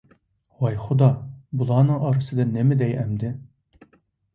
ۋاي 0.63 0.77
خۇدا، 0.85 1.11
بۇلارنىڭ 1.61 2.03
ئارىسىدا 2.09 2.49
نېمە 2.59 2.83
دەي 2.85 3.01
ئەمدى؟! 3.05 3.37